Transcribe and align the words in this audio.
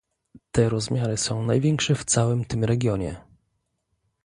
te 0.51 0.69
rozmiary 0.69 1.17
są 1.17 1.45
największe 1.45 1.95
w 1.95 2.05
całym 2.05 2.45
tym 2.45 2.63
regionie 2.63 3.21